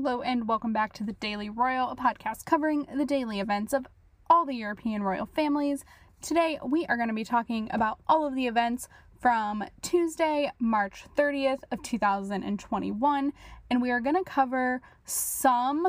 [0.00, 3.84] Hello and welcome back to the Daily Royal, a podcast covering the daily events of
[4.30, 5.84] all the European royal families.
[6.22, 8.86] Today we are going to be talking about all of the events
[9.20, 13.32] from Tuesday, March 30th of 2021,
[13.72, 15.84] and we are going to cover some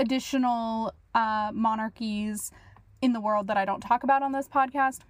[0.00, 2.50] additional uh, monarchies
[3.02, 5.02] in the world that I don't talk about on this podcast.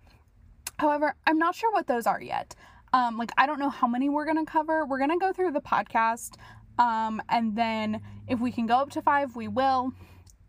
[0.78, 2.54] However, I'm not sure what those are yet.
[2.92, 4.84] Um, like I don't know how many we're gonna cover.
[4.84, 6.34] We're gonna go through the podcast,
[6.78, 9.92] um, and then if we can go up to five, we will.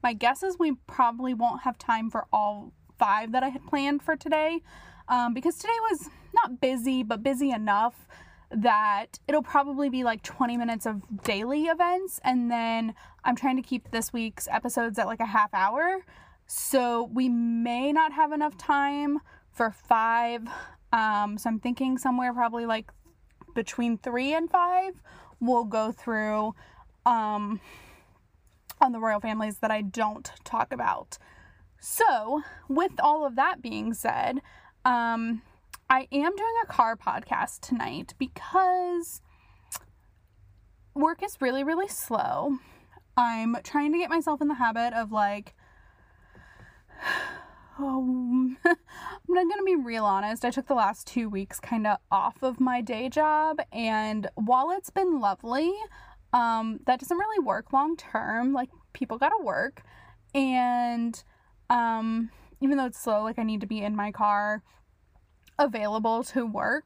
[0.04, 4.02] My guess is we probably won't have time for all five that I had planned
[4.02, 4.62] for today,
[5.08, 8.08] um, because today was not busy, but busy enough
[8.50, 13.62] that it'll probably be like 20 minutes of daily events, and then I'm trying to
[13.62, 16.06] keep this week's episodes at like a half hour.
[16.46, 19.20] So we may not have enough time
[19.52, 20.48] for five.
[20.94, 22.90] Um, so I'm thinking somewhere probably like
[23.58, 25.02] between three and five,
[25.40, 26.54] we'll go through
[27.08, 27.60] um,
[28.80, 31.18] on the royal families that I don't talk about.
[31.80, 34.42] So, with all of that being said,
[34.86, 35.42] um,
[35.90, 39.22] I am doing a car podcast tonight because
[40.94, 42.60] work is really, really slow.
[43.18, 45.56] I'm trying to get myself in the habit of like
[47.80, 48.76] um, I'm
[49.28, 50.46] not gonna be real honest.
[50.46, 54.72] I took the last two weeks kind of off of my day job, and while
[54.72, 55.74] it's been lovely,
[56.34, 58.54] um, that doesn't really work long term.
[58.54, 59.84] Like people gotta work,
[60.34, 61.22] and
[61.70, 62.30] um,
[62.62, 64.64] even though it's slow, like I need to be in my car,
[65.60, 66.86] available to work,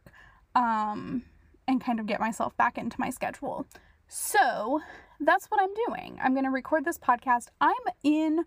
[0.56, 1.24] um,
[1.68, 3.66] and kind of get myself back into my schedule.
[4.08, 4.82] So
[5.20, 6.20] that's what I'm doing.
[6.22, 7.48] I'm gonna record this podcast.
[7.62, 8.46] I'm in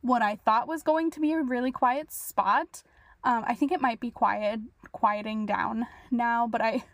[0.00, 2.82] what I thought was going to be a really quiet spot.
[3.24, 4.60] Um, I think it might be quiet,
[4.92, 6.84] quieting down now, but I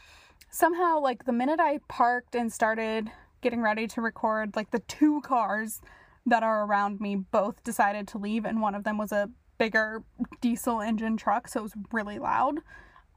[0.50, 3.10] somehow, like, the minute I parked and started
[3.42, 5.80] getting ready to record, like, the two cars
[6.26, 9.28] that are around me both decided to leave, and one of them was a
[9.58, 10.02] bigger
[10.40, 12.60] diesel engine truck, so it was really loud.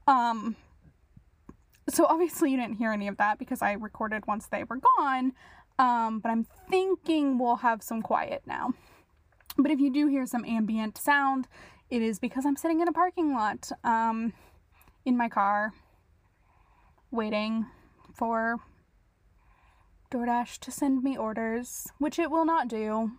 [0.08, 0.56] Um,
[1.90, 5.34] so obviously you didn't hear any of that because I recorded once they were gone.
[5.80, 8.74] Um, but I'm thinking we'll have some quiet now.
[9.58, 11.48] But if you do hear some ambient sound,
[11.90, 14.34] it is because I'm sitting in a parking lot um,
[15.06, 15.74] in my car
[17.12, 17.66] waiting
[18.14, 18.58] for
[20.12, 23.12] DoorDash to send me orders, which it will not do.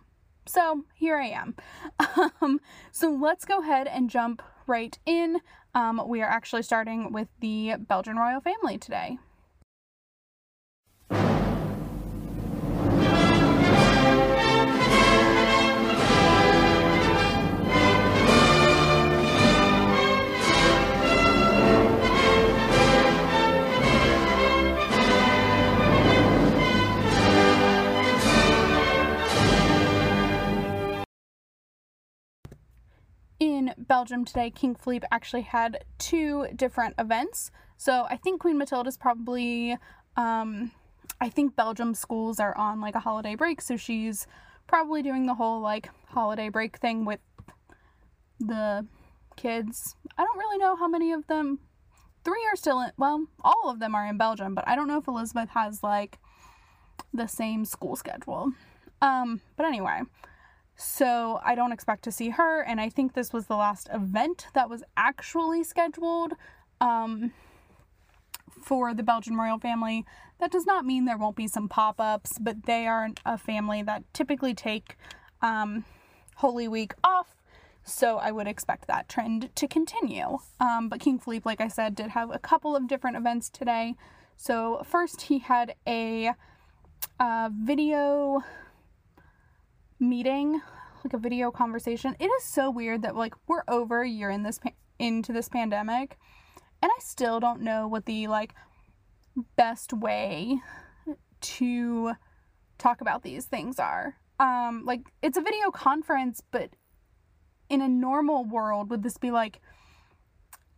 [0.45, 1.55] So here I am.
[2.41, 2.61] Um,
[2.91, 5.41] so let's go ahead and jump right in.
[5.75, 9.17] Um, we are actually starting with the Belgian royal family today.
[33.99, 37.51] Belgium today, King Philippe actually had two different events.
[37.75, 39.75] So I think Queen Matilda's probably,
[40.15, 40.71] um,
[41.19, 44.25] I think Belgium schools are on like a holiday break, so she's
[44.67, 47.19] probably doing the whole like holiday break thing with
[48.39, 48.87] the
[49.35, 49.97] kids.
[50.17, 51.59] I don't really know how many of them.
[52.23, 54.99] Three are still in, well, all of them are in Belgium, but I don't know
[54.99, 56.19] if Elizabeth has like
[57.13, 58.53] the same school schedule.
[59.01, 60.03] Um, but anyway,
[60.81, 64.47] so I don't expect to see her, and I think this was the last event
[64.53, 66.31] that was actually scheduled
[66.79, 67.33] um,
[68.63, 70.05] for the Belgian royal family.
[70.39, 73.83] That does not mean there won't be some pop ups, but they are a family
[73.83, 74.95] that typically take
[75.41, 75.83] um,
[76.35, 77.35] Holy Week off.
[77.83, 80.37] So I would expect that trend to continue.
[80.61, 83.95] Um, but King Philippe, like I said, did have a couple of different events today.
[84.37, 86.31] So first, he had a
[87.19, 88.45] uh, video
[89.99, 90.61] meeting,
[91.03, 92.15] like a video conversation.
[92.19, 95.49] It is so weird that like we're over a year in this pa- into this
[95.49, 96.17] pandemic,
[96.81, 98.53] and I still don't know what the like
[99.55, 100.59] best way
[101.41, 102.13] to
[102.77, 104.15] talk about these things are.
[104.39, 106.71] Um, like it's a video conference, but
[107.69, 109.61] in a normal world, would this be like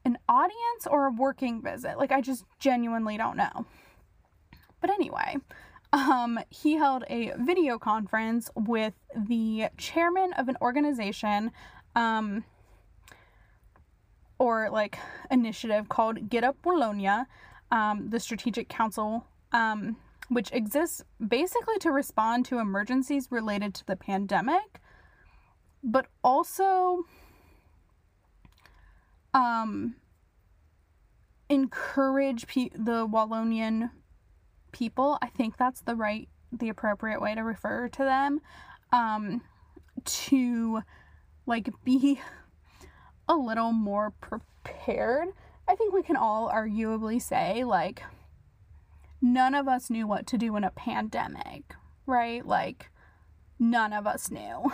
[0.03, 1.97] an audience or a working visit?
[1.97, 3.65] Like I just genuinely don't know.
[4.81, 5.37] But anyway,
[5.93, 11.51] um, he held a video conference with the chairman of an organization
[11.95, 12.43] um,
[14.39, 14.97] or like
[15.29, 17.25] initiative called Get Up Wallonia,
[17.71, 19.97] um, the Strategic Council, um,
[20.29, 24.79] which exists basically to respond to emergencies related to the pandemic,
[25.83, 27.03] but also
[29.33, 29.95] um,
[31.49, 33.91] encourage pe- the Wallonian
[34.71, 35.17] people.
[35.21, 38.41] I think that's the right the appropriate way to refer to them,
[38.91, 39.41] um,
[40.03, 40.81] to
[41.45, 42.19] like be
[43.27, 45.29] a little more prepared.
[45.67, 48.03] I think we can all arguably say, like,
[49.21, 51.75] none of us knew what to do in a pandemic,
[52.05, 52.45] right?
[52.45, 52.89] Like,
[53.59, 54.71] none of us knew.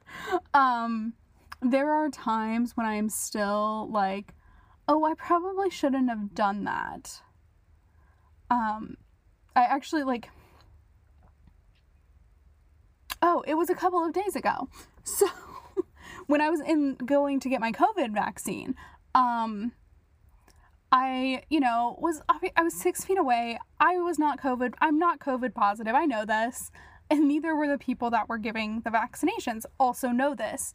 [0.54, 1.12] um,
[1.60, 4.32] there are times when I'm still like,
[4.86, 7.20] oh, I probably shouldn't have done that.
[8.50, 8.96] Um,
[9.58, 10.30] I actually like,
[13.20, 14.68] oh, it was a couple of days ago.
[15.04, 15.26] So
[16.26, 18.74] when I was in going to get my COVID vaccine,
[19.14, 19.72] um,
[20.92, 23.58] I, you know, was I was six feet away.
[23.80, 24.74] I was not COVID.
[24.82, 25.94] I'm not COVID positive.
[25.94, 26.70] I know this,
[27.08, 29.64] and neither were the people that were giving the vaccinations.
[29.80, 30.74] Also know this,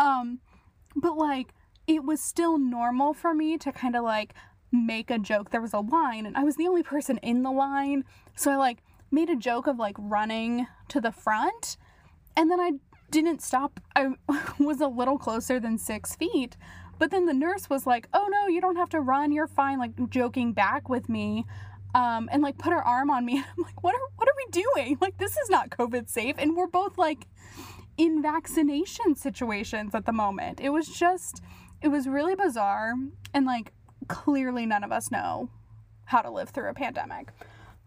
[0.00, 0.40] um,
[0.96, 1.54] but like
[1.86, 4.34] it was still normal for me to kind of like
[4.72, 5.50] make a joke.
[5.50, 8.04] There was a line, and I was the only person in the line,
[8.36, 8.78] so I like
[9.10, 11.76] made a joke of like running to the front,
[12.36, 12.72] and then I
[13.10, 13.80] didn't stop.
[13.96, 14.10] I
[14.58, 16.56] was a little closer than six feet.
[17.00, 19.32] But then the nurse was like, oh no, you don't have to run.
[19.32, 19.78] You're fine.
[19.78, 21.46] Like joking back with me.
[21.94, 23.38] Um, and like put her arm on me.
[23.58, 24.98] I'm like, what are, what are we doing?
[25.00, 26.36] Like, this is not COVID safe.
[26.38, 27.26] And we're both like
[27.96, 30.60] in vaccination situations at the moment.
[30.60, 31.42] It was just,
[31.80, 32.92] it was really bizarre.
[33.32, 33.72] And like,
[34.08, 35.48] clearly none of us know
[36.04, 37.28] how to live through a pandemic.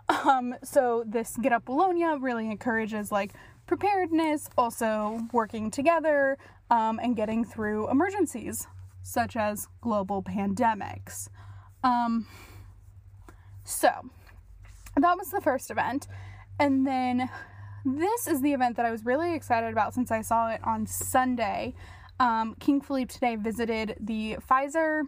[0.09, 3.33] Um, so this Get Up Wallonia really encourages like
[3.67, 6.37] preparedness, also working together,
[6.69, 8.67] um, and getting through emergencies
[9.01, 11.27] such as global pandemics.
[11.83, 12.25] Um,
[13.63, 13.89] so
[14.95, 16.07] that was the first event.
[16.59, 17.29] And then
[17.85, 20.85] this is the event that I was really excited about since I saw it on
[20.85, 21.73] Sunday.
[22.19, 25.03] Um, King Philippe today visited the Pfizer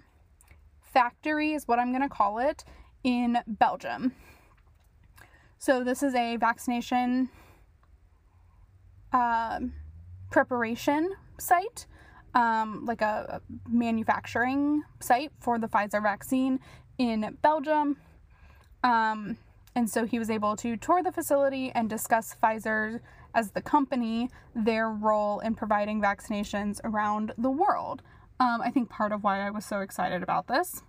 [0.95, 2.63] factory, is what I'm going to call it,
[3.03, 4.13] in Belgium.
[5.59, 7.29] So, this is a vaccination
[9.11, 9.73] um,
[10.31, 11.85] preparation site,
[12.33, 16.59] um, like a, manufacturing site for the Pfizer vaccine
[16.97, 17.97] in Belgium.
[18.83, 19.37] Um,
[19.75, 23.01] and so he was able to tour the facility and discuss Pfizer
[23.33, 28.01] as the company, their role in providing vaccinations around the world.
[28.39, 30.81] Um, I think part of why I was so excited about this,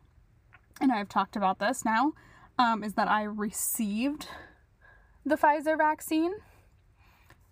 [0.81, 2.13] and I've talked about this now,
[2.59, 4.29] um, is that I received
[5.25, 6.33] the Pfizer vaccine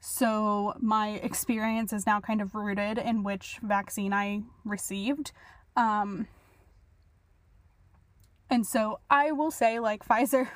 [0.06, 5.32] so my experience is now kind of rooted in which vaccine I received.
[5.76, 6.29] Um,
[8.50, 10.49] and so I will say, like, Pfizer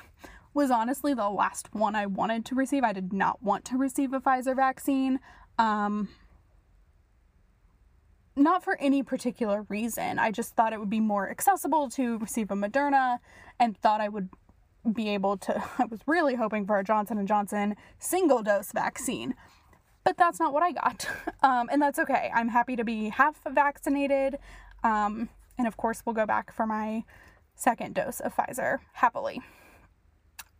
[0.53, 2.83] was honestly the last one I wanted to receive.
[2.83, 5.19] I did not want to receive a Pfizer vaccine.
[5.57, 6.09] Um,
[8.39, 10.17] not for any particular reason.
[10.17, 13.19] I just thought it would be more accessible to receive a Moderna
[13.59, 14.29] and thought I would
[14.93, 19.35] be able to I was really hoping for a Johnson and Johnson single dose vaccine.
[20.05, 21.07] But that's not what I got.
[21.41, 22.29] Um, and that's okay.
[22.35, 24.39] I'm happy to be half vaccinated.
[24.83, 27.05] Um, and of course, we'll go back for my
[27.55, 29.41] second dose of Pfizer happily.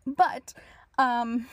[0.05, 0.53] But
[0.97, 1.47] um,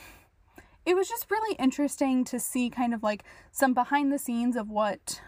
[0.85, 4.69] it was just really interesting to see kind of like some behind the scenes of
[4.69, 5.19] what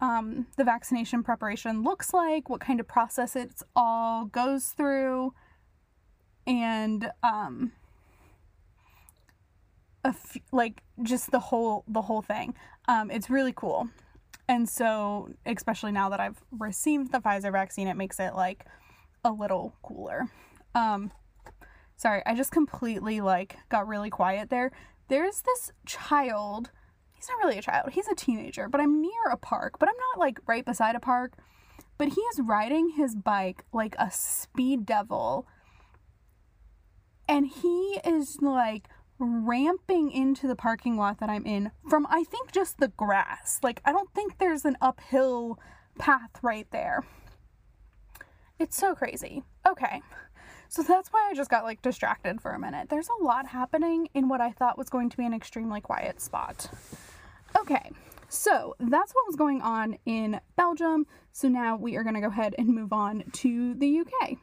[0.00, 5.32] um, the vaccination preparation looks like, what kind of process it all goes through
[6.46, 7.72] and um
[10.04, 12.54] f- like just the whole the whole thing.
[12.88, 13.88] Um it's really cool.
[14.48, 18.64] And so especially now that i've received the pfizer vaccine it makes it like
[19.24, 20.28] a little cooler.
[20.74, 21.10] Um
[21.96, 24.70] sorry i just completely like got really quiet there.
[25.08, 26.70] There's this child
[27.26, 29.96] he's not really a child he's a teenager but i'm near a park but i'm
[30.12, 31.32] not like right beside a park
[31.98, 35.46] but he is riding his bike like a speed devil
[37.28, 42.52] and he is like ramping into the parking lot that I'm in from I think
[42.52, 43.60] just the grass.
[43.62, 45.58] Like I don't think there's an uphill
[45.98, 47.04] path right there.
[48.58, 49.42] It's so crazy.
[49.66, 50.02] Okay.
[50.68, 52.88] So that's why I just got like distracted for a minute.
[52.88, 56.20] There's a lot happening in what I thought was going to be an extremely quiet
[56.20, 56.70] spot.
[57.56, 57.90] Okay.
[58.28, 61.06] So that's what was going on in Belgium.
[61.32, 64.36] So now we are going to go ahead and move on to the UK.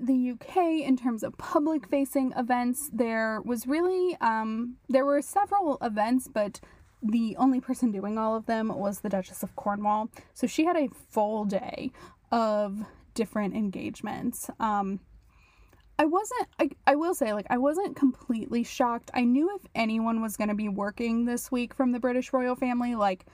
[0.00, 5.78] The UK, in terms of public facing events, there was really, um, there were several
[5.82, 6.60] events, but
[7.02, 10.10] the only person doing all of them was the Duchess of Cornwall.
[10.34, 11.90] So she had a full day
[12.30, 14.50] of different engagements.
[14.58, 15.00] Um,
[15.98, 19.10] I wasn't, I, I will say, like, I wasn't completely shocked.
[19.12, 22.56] I knew if anyone was going to be working this week from the British royal
[22.56, 23.26] family, like,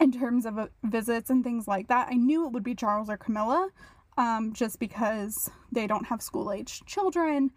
[0.00, 3.10] in terms of uh, visits and things like that, I knew it would be Charles
[3.10, 3.70] or Camilla,
[4.16, 7.50] um, just because they don't have school age children,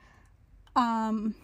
[0.76, 1.36] um,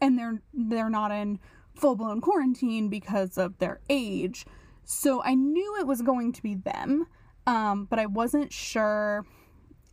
[0.00, 1.38] and they're they're not in
[1.74, 4.46] full blown quarantine because of their age.
[4.84, 7.06] So I knew it was going to be them,
[7.46, 9.26] um, but I wasn't sure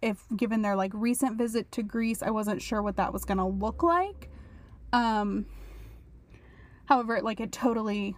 [0.01, 3.37] if, given their like recent visit to Greece, I wasn't sure what that was going
[3.37, 4.29] to look like.
[4.91, 5.45] Um,
[6.85, 8.15] however, like it totally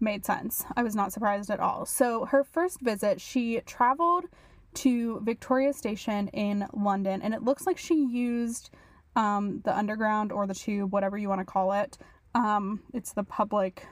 [0.00, 0.64] made sense.
[0.76, 1.86] I was not surprised at all.
[1.86, 4.24] So her first visit, she traveled
[4.76, 8.70] to Victoria Station in London, and it looks like she used
[9.16, 11.98] um, the underground or the tube, whatever you want to call it.
[12.34, 13.86] Um, it's the public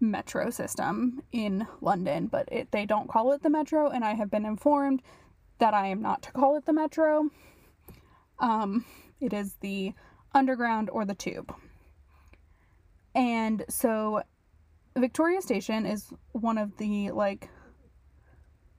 [0.00, 4.30] metro system in London, but it, they don't call it the metro, and I have
[4.30, 5.02] been informed
[5.58, 7.30] that I am not to call it the metro.
[8.38, 8.84] Um,
[9.20, 9.94] it is the
[10.34, 11.54] underground or the tube.
[13.14, 14.22] And so
[14.96, 17.48] Victoria Station is one of the like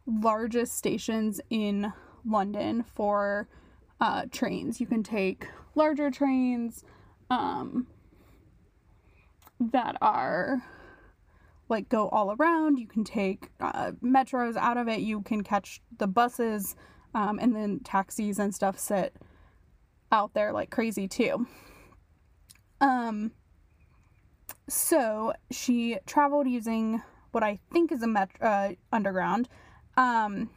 [0.05, 1.91] largest stations in
[2.25, 3.47] London for
[3.99, 4.79] uh, trains.
[4.79, 6.83] You can take larger trains
[7.29, 7.87] um,
[9.59, 10.61] that are
[11.69, 12.77] like go all around.
[12.77, 14.99] You can take uh, metros out of it.
[14.99, 16.75] You can catch the buses,
[17.15, 19.15] um, and then taxis and stuff sit
[20.11, 21.47] out there like crazy too.
[22.81, 23.31] Um,
[24.67, 29.49] so she traveled using what I think is a metro uh, underground.
[29.95, 30.49] Um,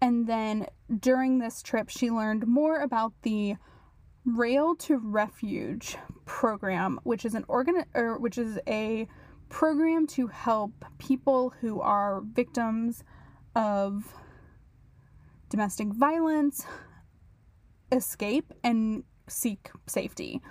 [0.00, 0.66] and then
[1.00, 3.56] during this trip, she learned more about the
[4.24, 9.08] Rail to Refuge program, which is an organ or which is a
[9.48, 13.02] program to help people who are victims
[13.54, 14.14] of
[15.48, 16.66] domestic violence
[17.90, 20.42] escape and seek safety.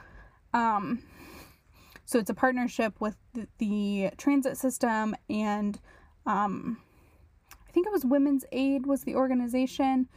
[0.53, 1.03] Um,
[2.05, 5.79] so it's a partnership with the, the transit system and
[6.27, 6.77] um,
[7.67, 10.07] I think it was Women's Aid was the organization.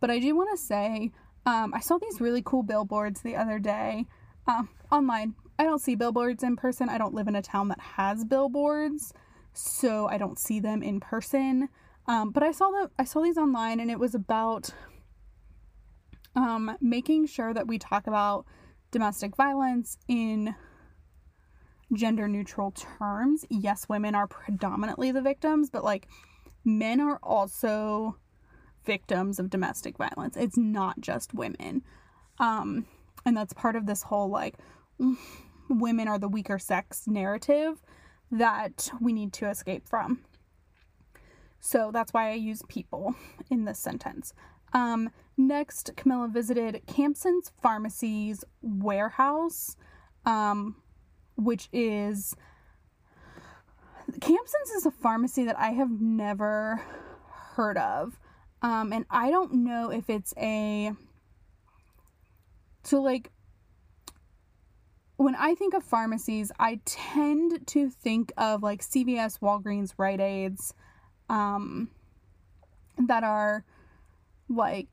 [0.00, 1.12] But I do want to say
[1.46, 4.06] um, I saw these really cool billboards the other day
[4.46, 5.34] uh, online.
[5.58, 6.88] I don't see billboards in person.
[6.88, 9.12] I don't live in a town that has billboards,
[9.52, 11.68] so I don't see them in person.
[12.06, 14.70] Um, but I saw that I saw these online, and it was about
[16.36, 18.46] um, making sure that we talk about
[18.90, 20.54] domestic violence in
[21.92, 23.44] gender neutral terms.
[23.48, 26.08] Yes, women are predominantly the victims, but like
[26.64, 28.16] men are also
[28.84, 30.36] victims of domestic violence.
[30.36, 31.82] It's not just women.
[32.38, 32.86] Um,
[33.24, 34.56] and that's part of this whole like
[35.68, 37.82] women are the weaker sex narrative
[38.30, 40.20] that we need to escape from.
[41.60, 43.14] So that's why I use people
[43.50, 44.32] in this sentence.
[44.72, 49.76] Um, next, Camilla visited Campson's Pharmacy's warehouse,
[50.24, 50.76] um,
[51.38, 52.34] which is
[54.20, 56.80] Campson's is a pharmacy that I have never
[57.54, 58.18] heard of.
[58.62, 60.92] Um, and I don't know if it's a.
[62.82, 63.30] So, like,
[65.16, 70.74] when I think of pharmacies, I tend to think of like CVS, Walgreens, Rite Aids,
[71.28, 71.90] um,
[73.06, 73.64] that are
[74.48, 74.88] like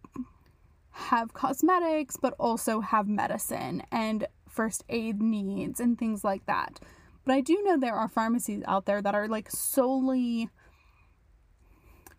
[0.91, 6.79] have cosmetics but also have medicine and first aid needs and things like that.
[7.25, 10.49] But I do know there are pharmacies out there that are like solely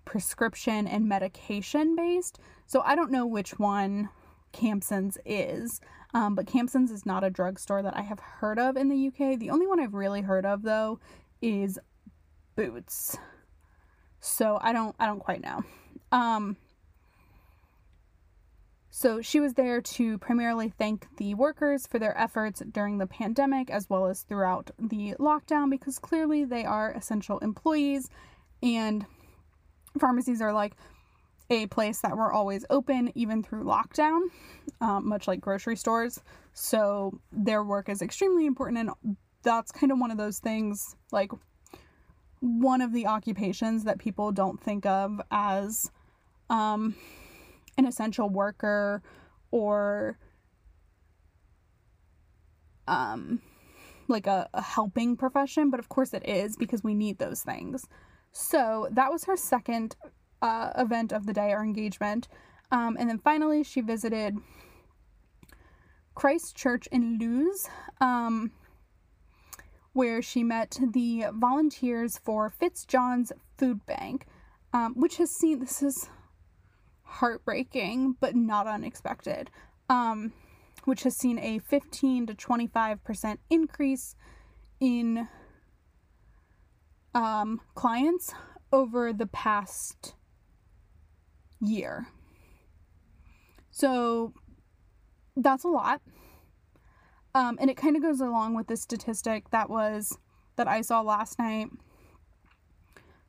[0.05, 2.39] prescription and medication based.
[2.67, 4.11] So I don't know which one
[4.53, 5.81] Campson's is.
[6.15, 9.39] Um, but Campson's is not a drugstore that I have heard of in the UK.
[9.39, 10.99] The only one I've really heard of though
[11.41, 11.79] is
[12.55, 13.17] Boots.
[14.21, 15.63] So I don't I don't quite know.
[16.11, 16.57] Um,
[18.97, 23.69] so she was there to primarily thank the workers for their efforts during the pandemic
[23.69, 28.09] as well as throughout the lockdown because clearly they are essential employees
[28.63, 29.05] and
[29.99, 30.77] pharmacies are like
[31.51, 34.21] a place that were always open even through lockdown,
[34.81, 36.19] um, much like grocery stores.
[36.55, 41.33] So their work is extremely important, and that's kind of one of those things like
[42.41, 45.91] one of the occupations that people don't think of as
[46.49, 46.95] um,
[47.77, 49.03] an essential worker
[49.51, 50.19] or
[52.89, 53.41] um,
[54.09, 57.87] like a, a helping profession, but of course it is because we need those things.
[58.33, 59.97] So that was her second
[60.43, 62.29] uh, event of the day or engagement.
[62.71, 64.37] Um, and then finally, she visited
[66.15, 67.69] Christ Church in Lewes,
[68.01, 68.51] um,
[69.93, 74.27] where she met the volunteers for Fitzjohn's Food Bank,
[74.73, 76.09] um, which has seen this is
[77.07, 79.51] heartbreaking but not unexpected,
[79.89, 80.33] um,
[80.85, 84.15] which has seen a 15 to 25% increase
[84.81, 85.29] in
[87.15, 88.35] um, clients
[88.73, 90.15] over the past
[91.61, 92.09] year.
[93.71, 94.33] So
[95.37, 96.03] that's a lot.
[97.35, 100.19] Um, and it kind of goes along with the statistic that was
[100.57, 101.69] that I saw last night.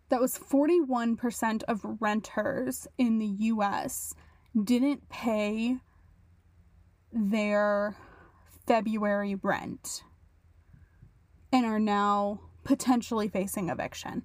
[0.10, 4.14] That was 41% of renters in the US
[4.64, 5.78] didn't pay
[7.12, 7.96] their
[8.66, 10.04] February rent
[11.52, 14.24] and are now potentially facing eviction.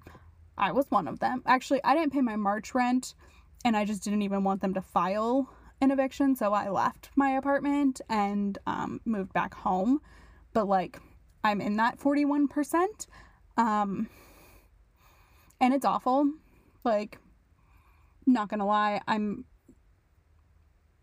[0.57, 1.41] I was one of them.
[1.45, 3.13] Actually, I didn't pay my March rent
[3.65, 5.49] and I just didn't even want them to file
[5.81, 9.99] an eviction, so I left my apartment and um, moved back home.
[10.53, 10.99] But like,
[11.43, 13.07] I'm in that 41%.
[13.57, 14.09] Um,
[15.59, 16.31] and it's awful.
[16.83, 17.17] Like,
[18.25, 19.45] not gonna lie, I'm.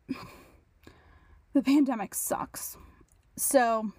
[1.54, 2.76] the pandemic sucks.
[3.37, 3.92] So,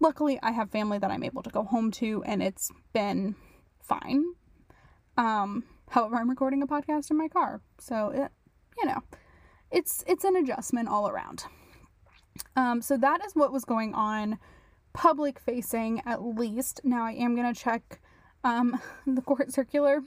[0.00, 3.34] luckily, I have family that I'm able to go home to, and it's been
[3.82, 4.24] fine.
[5.16, 8.30] Um, however, I'm recording a podcast in my car, so it,
[8.78, 9.02] you know,
[9.70, 11.44] it's it's an adjustment all around.
[12.56, 14.38] Um, so that is what was going on,
[14.92, 16.80] public facing at least.
[16.84, 18.00] Now I am gonna check
[18.44, 20.02] um, the court circular.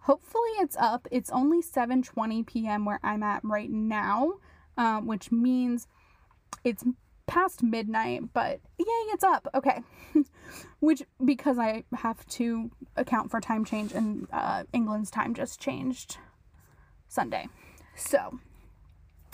[0.00, 1.08] Hopefully it's up.
[1.10, 2.84] It's only 7:20 p.m.
[2.84, 4.34] where I'm at right now,
[4.76, 5.88] um, which means
[6.62, 6.84] it's
[7.26, 8.32] past midnight.
[8.32, 9.48] But yay, it's up.
[9.54, 9.80] Okay,
[10.80, 16.18] which because I have to account for time change and uh, England's time just changed
[17.08, 17.48] Sunday.
[17.96, 18.38] So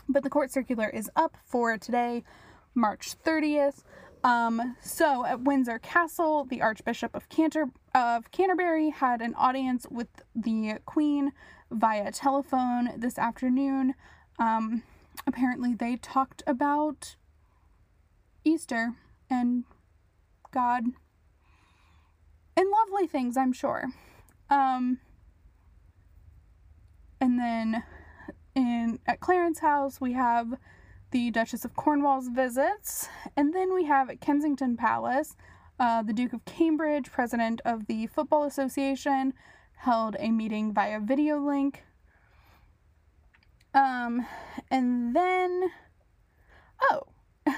[0.09, 2.25] but the court circular is up for today,
[2.75, 3.83] March 30th.
[4.25, 10.09] Um, so at Windsor Castle, the Archbishop of Canter of Canterbury had an audience with
[10.35, 11.33] the Queen
[11.71, 13.95] via telephone this afternoon.
[14.39, 14.83] Um,
[15.27, 17.17] apparently, they talked about
[18.45, 18.95] Easter
[19.31, 19.65] and
[20.51, 20.85] God
[22.57, 23.87] and lovely things, I'm sure.
[24.51, 24.99] Um,
[27.21, 27.83] and then
[28.55, 30.55] in at Clarence House, we have
[31.11, 35.37] the Duchess of Cornwall's visits, and then we have at Kensington Palace,
[35.83, 39.35] uh, the Duke of Cambridge, president of the Football Association,
[39.75, 41.83] held a meeting via video link.
[43.75, 44.25] Um,
[44.71, 45.73] and then,
[46.83, 47.03] oh,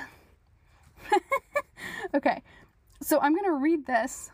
[2.15, 2.43] okay,
[3.03, 4.31] so I'm gonna read this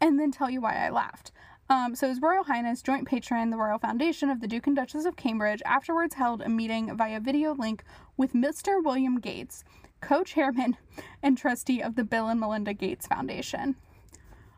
[0.00, 1.30] and then tell you why I laughed.
[1.70, 5.04] Um, so His Royal Highness, joint patron, the Royal Foundation of the Duke and Duchess
[5.04, 7.84] of Cambridge, afterwards held a meeting via video link
[8.16, 8.82] with Mr.
[8.82, 9.62] William Gates,
[10.00, 10.76] co chairman
[11.22, 13.76] and trustee of the Bill and Melinda Gates Foundation.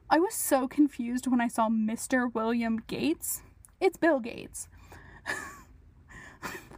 [0.09, 2.33] I was so confused when I saw Mr.
[2.33, 3.43] William Gates.
[3.81, 4.69] It's Bill Gates.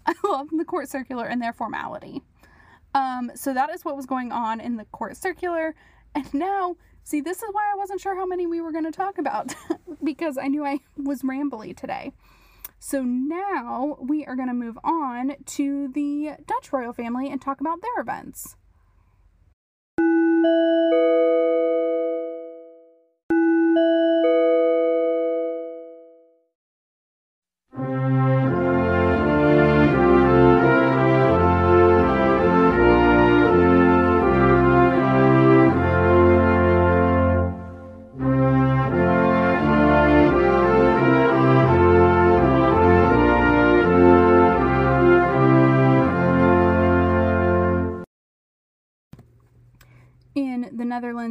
[0.07, 2.23] I love the court circular and their formality.
[2.95, 5.75] Um, so that is what was going on in the court circular.
[6.15, 8.93] And now See, this is why I wasn't sure how many we were going to
[8.93, 9.55] talk about
[10.05, 12.13] because I knew I was rambly today.
[12.85, 17.61] So now we are going to move on to the Dutch royal family and talk
[17.61, 18.57] about their events.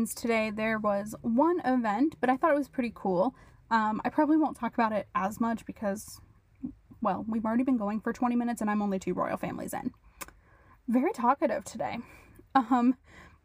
[0.02, 3.36] Netherlands today, there was one event, but I thought it was pretty cool.
[3.70, 6.20] Um, I probably won't talk about it as much because,
[7.04, 9.92] well, we've already been going for 20 minutes and I'm only two royal families in.
[10.88, 12.00] Very talkative today.
[12.56, 12.96] Um,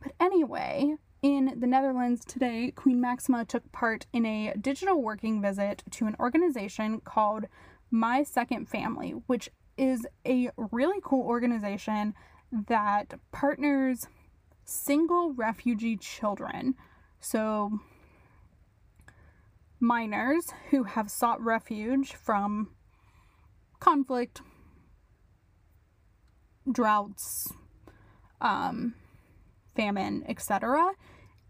[0.03, 5.83] but anyway, in the Netherlands today, Queen Maxima took part in a digital working visit
[5.91, 7.45] to an organization called
[7.91, 12.15] My Second Family, which is a really cool organization
[12.51, 14.09] that partners
[14.67, 16.75] single refugee children.
[17.21, 17.79] So,
[19.81, 22.71] minors who have sought refuge from
[23.81, 24.43] conflict,
[26.71, 27.53] droughts,
[28.41, 28.95] um,
[29.75, 30.93] famine, etc.,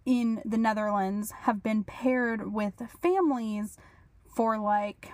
[0.04, 3.76] in the Netherlands have been paired with families
[4.36, 5.10] for like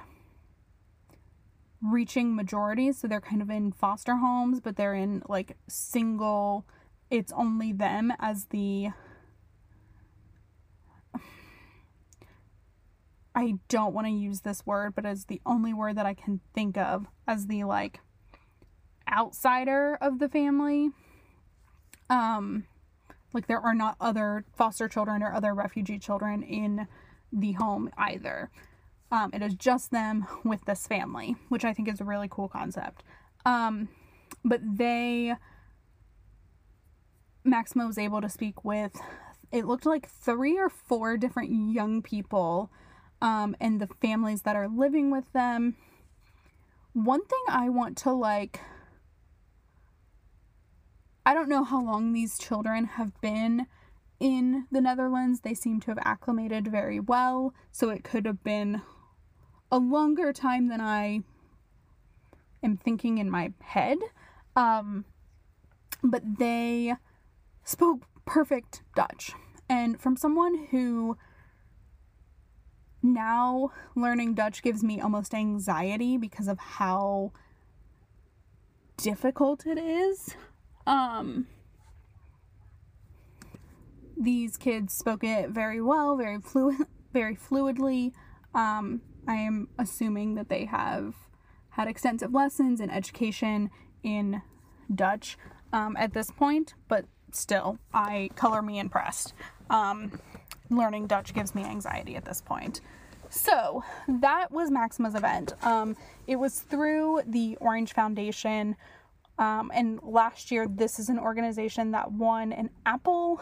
[1.82, 2.92] reaching majority.
[2.92, 6.66] So they're kind of in foster homes, but they're in like single
[7.12, 8.88] it's only them as the
[13.34, 16.40] I don't want to use this word, but it's the only word that I can
[16.54, 18.00] think of as the like
[19.10, 20.90] outsider of the family.
[22.10, 22.64] Um,
[23.32, 26.86] like there are not other foster children or other refugee children in
[27.32, 28.50] the home either.
[29.10, 32.48] Um, it is just them with this family, which I think is a really cool
[32.48, 33.02] concept.
[33.44, 33.88] Um,
[34.44, 35.34] but they,
[37.44, 39.00] Maxima was able to speak with,
[39.50, 42.70] it looked like three or four different young people
[43.20, 45.76] um, and the families that are living with them.
[46.92, 48.60] One thing I want to like
[51.24, 53.66] I don't know how long these children have been
[54.18, 55.40] in the Netherlands.
[55.40, 58.82] They seem to have acclimated very well, so it could have been
[59.70, 61.20] a longer time than I
[62.62, 63.98] am thinking in my head.
[64.56, 65.04] Um,
[66.02, 66.94] but they
[67.64, 69.32] spoke perfect Dutch.
[69.68, 71.16] And from someone who
[73.02, 77.32] now learning Dutch gives me almost anxiety because of how
[78.96, 80.36] difficult it is.
[80.86, 81.46] Um,
[84.16, 88.12] these kids spoke it very well, very fluid, very fluidly.
[88.54, 91.14] Um, I am assuming that they have
[91.70, 93.70] had extensive lessons and education
[94.02, 94.42] in
[94.94, 95.38] Dutch
[95.72, 99.34] um, at this point, but still, I color me impressed.
[99.70, 100.20] Um,
[100.70, 102.80] learning Dutch gives me anxiety at this point.
[103.30, 105.54] So that was Maxima's event.
[105.64, 108.76] Um, it was through the Orange Foundation,
[109.38, 113.40] um, and last year, this is an organization that won an Apple.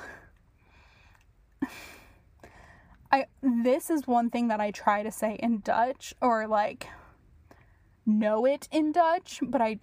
[3.12, 6.86] I this is one thing that I try to say in Dutch or like
[8.06, 9.78] know it in Dutch, but I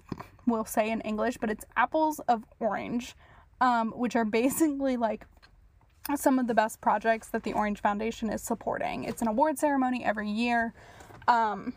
[0.46, 1.38] will say in English.
[1.38, 3.14] But it's apples of orange,
[3.62, 5.26] um, which are basically like
[6.16, 9.04] some of the best projects that the Orange Foundation is supporting.
[9.04, 10.74] It's an award ceremony every year.
[11.28, 11.74] Um,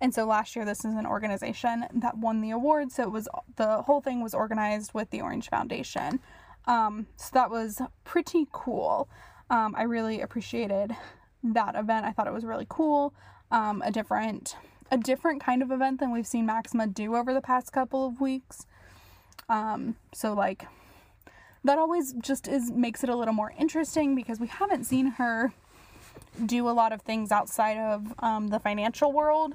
[0.00, 2.92] and so last year, this is an organization that won the award.
[2.92, 6.20] So it was the whole thing was organized with the Orange Foundation.
[6.66, 9.08] Um, so that was pretty cool.
[9.50, 10.94] Um, I really appreciated
[11.42, 12.06] that event.
[12.06, 13.14] I thought it was really cool.
[13.50, 14.56] Um, a different,
[14.90, 18.20] a different kind of event than we've seen Maxima do over the past couple of
[18.20, 18.66] weeks.
[19.48, 20.66] Um, so like,
[21.64, 25.52] that always just is makes it a little more interesting because we haven't seen her
[26.46, 29.54] do a lot of things outside of um, the financial world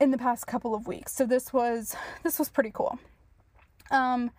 [0.00, 1.12] in the past couple of weeks.
[1.12, 2.98] So this was this was pretty cool.
[3.90, 4.30] Um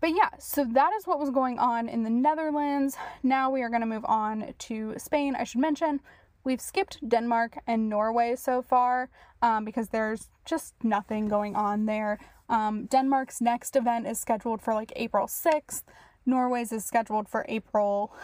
[0.00, 2.96] but yeah, so that is what was going on in the Netherlands.
[3.22, 5.34] Now we are going to move on to Spain.
[5.34, 6.00] I should mention
[6.44, 9.10] we've skipped Denmark and Norway so far
[9.42, 12.20] um, because there's just nothing going on there.
[12.48, 15.82] Um, Denmark's next event is scheduled for like April 6th.
[16.24, 18.14] Norway's is scheduled for April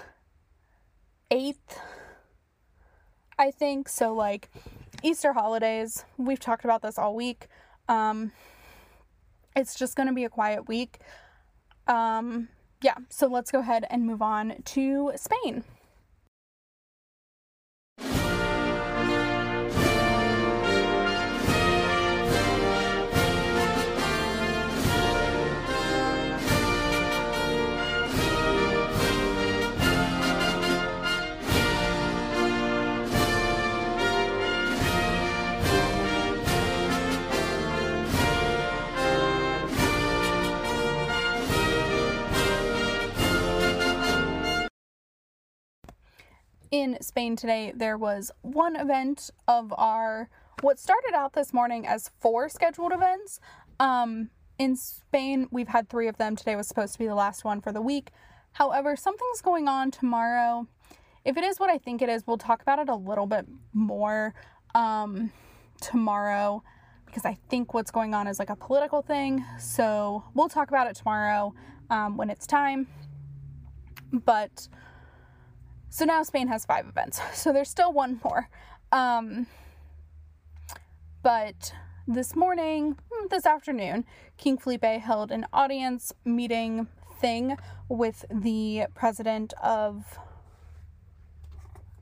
[1.30, 1.78] 8th,
[3.38, 3.88] I think.
[3.88, 4.50] So, like,
[5.02, 7.48] Easter holidays, we've talked about this all week.
[7.88, 8.32] Um,
[9.56, 10.98] it's just going to be a quiet week.
[11.86, 12.48] Um,
[12.82, 15.64] yeah, so let's go ahead and move on to Spain.
[46.74, 50.28] In Spain today, there was one event of our
[50.60, 53.38] what started out this morning as four scheduled events.
[53.78, 56.34] Um, in Spain, we've had three of them.
[56.34, 58.10] Today was supposed to be the last one for the week.
[58.54, 60.66] However, something's going on tomorrow.
[61.24, 63.46] If it is what I think it is, we'll talk about it a little bit
[63.72, 64.34] more
[64.74, 65.30] um,
[65.80, 66.64] tomorrow
[67.06, 69.44] because I think what's going on is like a political thing.
[69.60, 71.54] So we'll talk about it tomorrow
[71.88, 72.88] um, when it's time.
[74.12, 74.66] But
[75.94, 77.20] so now Spain has five events.
[77.34, 78.48] So there's still one more.
[78.90, 79.46] Um,
[81.22, 81.72] but
[82.08, 84.04] this morning, hmm, this afternoon,
[84.36, 86.88] King Felipe held an audience meeting
[87.20, 87.56] thing
[87.88, 90.18] with the president of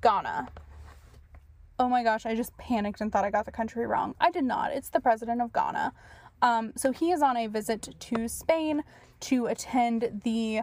[0.01, 0.49] Ghana.
[1.79, 4.15] Oh my gosh, I just panicked and thought I got the country wrong.
[4.19, 4.73] I did not.
[4.73, 5.93] It's the president of Ghana.
[6.41, 8.85] Um, so he is on a visit to Spain
[9.21, 10.63] to attend the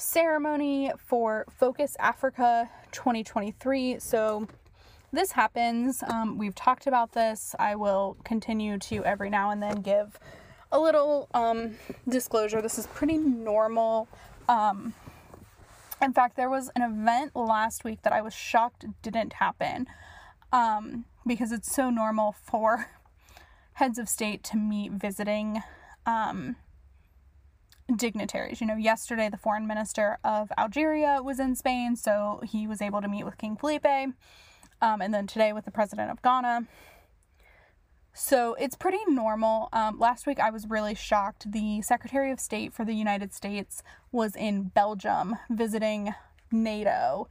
[0.00, 3.98] ceremony for Focus Africa 2023.
[3.98, 4.48] So
[5.12, 6.02] this happens.
[6.08, 7.54] Um, we've talked about this.
[7.58, 10.18] I will continue to every now and then give
[10.72, 11.76] a little um,
[12.08, 12.62] disclosure.
[12.62, 14.08] This is pretty normal
[14.48, 14.94] um,
[16.02, 19.86] In fact, there was an event last week that I was shocked didn't happen
[20.52, 22.88] um, because it's so normal for
[23.74, 25.62] heads of state to meet visiting
[26.06, 26.56] um,
[27.96, 28.60] dignitaries.
[28.60, 33.00] You know, yesterday the foreign minister of Algeria was in Spain, so he was able
[33.00, 33.86] to meet with King Felipe.
[34.82, 36.66] Um, and then today with the president of Ghana.
[38.12, 39.68] So it's pretty normal.
[39.72, 41.52] Um, last week I was really shocked.
[41.52, 46.14] The Secretary of State for the United States was in Belgium visiting
[46.50, 47.28] NATO.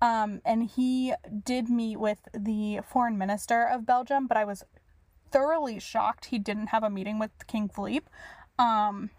[0.00, 4.64] Um, and he did meet with the foreign minister of Belgium, but I was
[5.30, 8.06] thoroughly shocked he didn't have a meeting with King Philippe.
[8.58, 9.10] Um,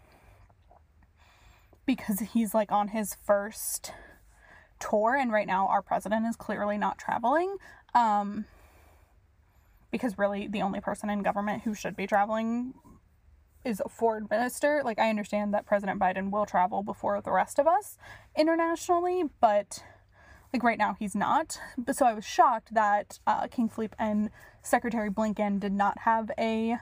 [1.86, 3.92] because he's like on his first
[4.78, 7.56] tour, and right now our president is clearly not traveling.
[7.94, 8.46] Um,
[9.90, 12.74] because really the only person in government who should be traveling
[13.64, 14.82] is a foreign minister.
[14.84, 17.96] Like, I understand that President Biden will travel before the rest of us
[18.36, 19.82] internationally, but
[20.52, 21.58] like right now he's not.
[21.78, 24.30] But so I was shocked that uh, King Philippe and
[24.62, 26.78] Secretary Blinken did not have a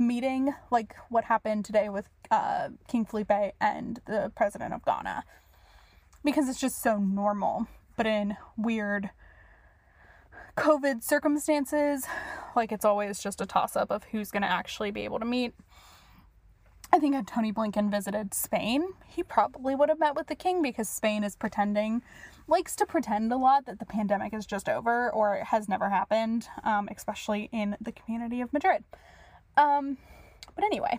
[0.00, 5.24] meeting like what happened today with uh, King Felipe and the president of Ghana
[6.24, 7.66] because it's just so normal.
[7.96, 9.10] But in weird
[10.56, 12.06] COVID circumstances,
[12.56, 15.24] like it's always just a toss up of who's going to actually be able to
[15.24, 15.54] meet.
[16.92, 20.60] I think had Tony Blinken visited Spain, he probably would have met with the king
[20.60, 22.02] because Spain is pretending,
[22.48, 26.48] likes to pretend a lot that the pandemic is just over or has never happened,
[26.64, 28.82] um, especially in the community of Madrid.
[29.60, 29.98] Um,
[30.54, 30.98] but anyway,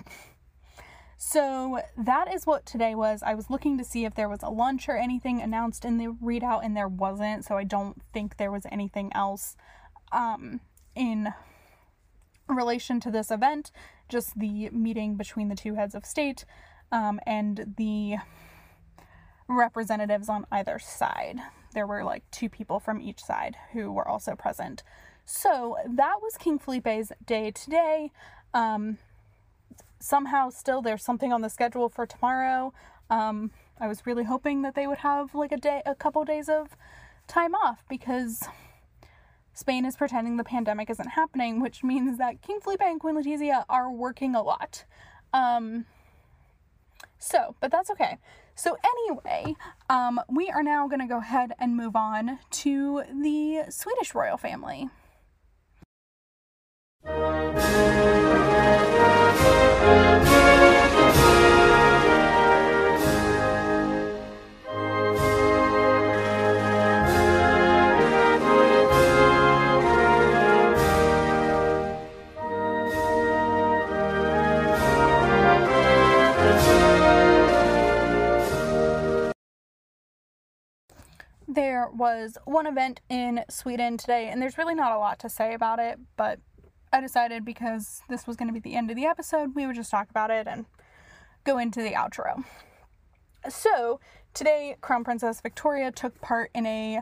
[1.17, 3.24] so that is what today was.
[3.24, 6.08] I was looking to see if there was a lunch or anything announced in the
[6.08, 7.43] readout, and there wasn't.
[7.43, 9.56] So I don't think there was anything else
[10.12, 10.62] um,
[10.95, 11.34] in
[12.47, 13.71] relation to this event,
[14.10, 16.45] just the meeting between the two heads of state
[16.91, 18.17] um, and the
[19.47, 21.39] representatives on either side.
[21.74, 24.84] There were like two people from each side who were also present.
[25.26, 28.12] So that was King Felipe's day today.
[28.54, 28.98] Um,
[30.00, 32.74] somehow, still, there's something on the schedule for tomorrow.
[33.10, 36.50] Um, I was really hoping that they would have like a day, a couple days
[36.50, 36.70] of
[37.28, 38.44] time off because
[39.54, 43.66] Spain is pretending the pandemic isn't happening, which means that King Felipe and Queen Letizia
[43.70, 44.86] are working a lot.
[45.34, 45.86] Um,
[47.20, 48.18] so, but that's okay.
[48.56, 49.56] So, anyway,
[49.90, 54.38] um, we are now going to go ahead and move on to the Swedish royal
[54.38, 54.90] family.
[81.54, 85.54] There was one event in Sweden today, and there's really not a lot to say
[85.54, 86.40] about it, but
[86.94, 89.76] I decided because this was going to be the end of the episode, we would
[89.76, 90.66] just talk about it and
[91.44, 92.44] go into the outro.
[93.50, 94.00] So,
[94.34, 97.02] today, Crown Princess Victoria took part in a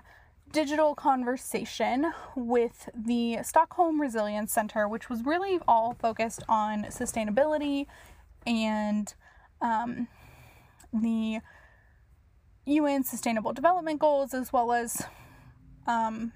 [0.52, 7.86] digital conversation with the Stockholm Resilience Center, which was really all focused on sustainability
[8.48, 9.14] and
[9.62, 10.08] um,
[10.94, 11.40] the
[12.70, 15.02] UN Sustainable Development Goals, as well as
[15.88, 16.32] um,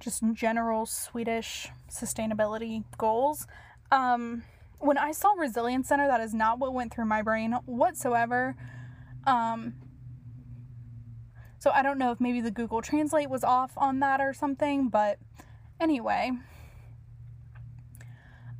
[0.00, 3.46] just general Swedish sustainability goals.
[3.92, 4.44] Um,
[4.78, 8.56] when I saw Resilience Center, that is not what went through my brain whatsoever.
[9.26, 9.74] Um,
[11.58, 14.88] so I don't know if maybe the Google Translate was off on that or something,
[14.88, 15.18] but
[15.80, 16.30] anyway.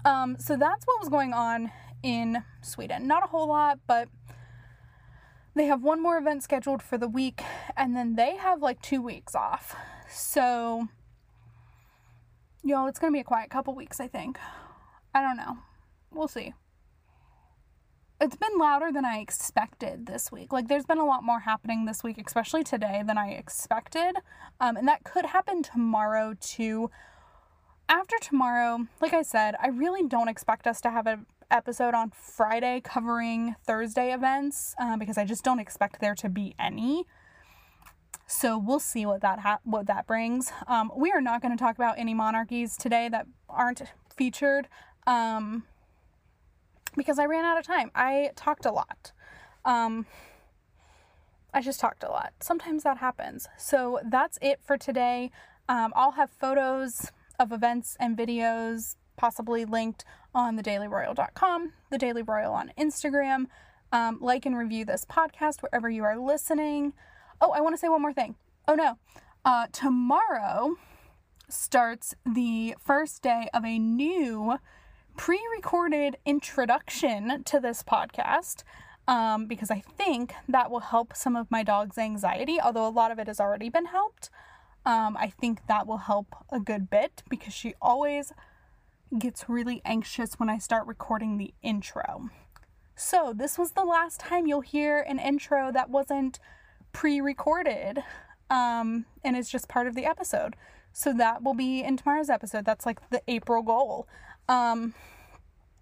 [0.05, 1.71] Um, so that's what was going on
[2.03, 3.07] in Sweden.
[3.07, 4.09] Not a whole lot, but
[5.59, 7.43] they have one more event scheduled for the week,
[7.77, 9.75] and then they have like two weeks off.
[10.11, 10.89] So,
[12.63, 14.39] y'all, it's gonna be a quiet couple weeks, I think.
[15.15, 15.59] I don't know.
[16.13, 16.55] We'll see.
[18.21, 20.53] It's been louder than I expected this week.
[20.53, 24.17] Like, there's been a lot more happening this week, especially today, than I expected.
[24.61, 26.91] Um, and that could happen tomorrow, too.
[27.89, 32.11] After tomorrow, like I said, I really don't expect us to have a episode on
[32.11, 37.05] Friday covering Thursday events uh, because I just don't expect there to be any.
[38.27, 40.53] So we'll see what that ha- what that brings.
[40.67, 43.83] Um, we are not going to talk about any monarchies today that aren't
[44.15, 44.69] featured
[45.07, 45.65] um,
[46.97, 47.91] because I ran out of time.
[47.95, 49.13] I talked a lot.
[49.65, 50.07] Um,
[51.55, 52.35] I just talked a lot.
[52.41, 53.49] Sometimes that happens.
[53.57, 55.31] So that's it for today.
[55.69, 60.05] Um, I'll have photos of events and videos possibly linked
[60.39, 63.47] on thedailyroyal.com, the Daily Royal on Instagram,
[63.91, 66.93] Um, like and review this podcast wherever you are listening.
[67.41, 68.37] Oh, I want to say one more thing.
[68.69, 68.99] Oh no.
[69.45, 70.77] Uh, tomorrow
[71.49, 74.59] starts the first day of a new
[75.17, 78.63] pre recorded introduction to this podcast.
[79.09, 83.11] Um, because I think that will help some of my dog's anxiety, although a lot
[83.11, 84.29] of it has already been helped.
[84.85, 88.35] Um, I think that will help a good bit because she always
[89.17, 92.31] gets really anxious when I start recording the intro.
[92.95, 96.41] So, this was the last time you'll hear an intro that wasn't
[96.93, 98.03] pre recorded
[98.51, 100.57] um, and is just part of the episode.
[100.93, 102.65] So, that will be in tomorrow's episode.
[102.65, 104.09] That's like the April goal.
[104.49, 104.95] Um,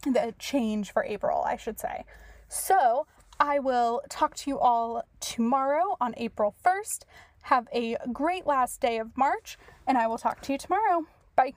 [0.02, 2.04] the change for April, I should say.
[2.48, 3.06] So,
[3.40, 7.04] I will talk to you all tomorrow on April 1st.
[7.42, 11.06] Have a great last day of March, and I will talk to you tomorrow.
[11.34, 11.54] Bye.